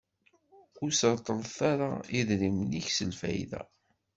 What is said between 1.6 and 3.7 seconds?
ara idrimen-ik s lfayda.